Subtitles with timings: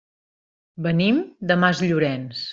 [0.87, 1.21] Venim
[1.53, 2.45] de Masllorenç.